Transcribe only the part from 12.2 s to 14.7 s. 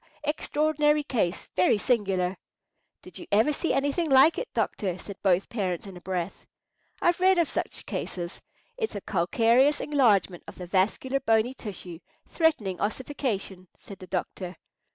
threatening ossification," said the doctor.